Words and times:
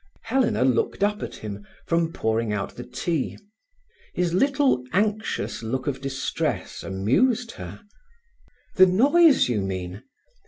Helena 0.23 0.63
looked 0.65 1.03
up 1.03 1.21
at 1.21 1.35
him, 1.35 1.63
from 1.85 2.11
pouring 2.11 2.51
out 2.51 2.75
the 2.75 2.83
tea. 2.83 3.37
His 4.15 4.33
little 4.33 4.83
anxious 4.93 5.61
look 5.61 5.85
of 5.85 6.01
distress 6.01 6.81
amused 6.81 7.51
her. 7.51 7.81
"The 8.77 8.87
noise, 8.87 9.47
you 9.47 9.61
mean? 9.61 10.01